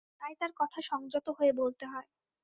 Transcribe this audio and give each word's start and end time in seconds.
তাই 0.21 0.33
তাঁর 0.39 0.51
কথা 0.57 0.79
সংযত 0.81 1.27
হয়ে 1.37 1.53
বলতে 1.53 1.85
হয়। 1.85 2.07